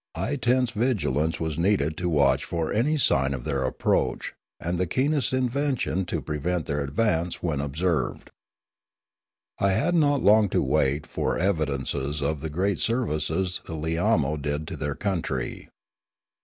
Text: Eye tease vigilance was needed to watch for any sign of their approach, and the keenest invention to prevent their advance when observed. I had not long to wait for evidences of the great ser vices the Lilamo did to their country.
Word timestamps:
Eye 0.15 0.35
tease 0.35 0.71
vigilance 0.71 1.39
was 1.39 1.59
needed 1.59 1.95
to 1.97 2.09
watch 2.09 2.43
for 2.43 2.73
any 2.73 2.97
sign 2.97 3.35
of 3.35 3.43
their 3.43 3.63
approach, 3.63 4.33
and 4.59 4.79
the 4.79 4.87
keenest 4.87 5.31
invention 5.31 6.05
to 6.05 6.23
prevent 6.23 6.65
their 6.65 6.81
advance 6.81 7.43
when 7.43 7.61
observed. 7.61 8.31
I 9.59 9.73
had 9.73 9.93
not 9.93 10.23
long 10.23 10.49
to 10.57 10.63
wait 10.63 11.05
for 11.05 11.37
evidences 11.37 12.19
of 12.19 12.41
the 12.41 12.49
great 12.49 12.79
ser 12.79 13.05
vices 13.05 13.61
the 13.67 13.75
Lilamo 13.75 14.41
did 14.41 14.67
to 14.69 14.75
their 14.75 14.95
country. 14.95 15.69